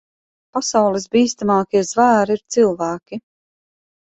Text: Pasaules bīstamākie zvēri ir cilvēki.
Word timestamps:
Pasaules 0.55 1.05
bīstamākie 1.17 1.83
zvēri 1.91 2.39
ir 2.39 2.43
cilvēki. 2.57 3.21